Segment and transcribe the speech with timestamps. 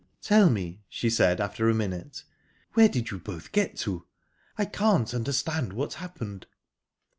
[0.23, 2.23] "Tell me," she said, after a minute,
[2.73, 4.07] "where did you both get to?
[4.57, 6.47] I can't understand what happened."